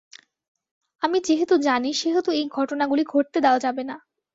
[1.01, 3.95] আমি যেহেতু জানি, সেহেতু এই ঘটনাগুলি ঘটতে দেয়া যাবে না।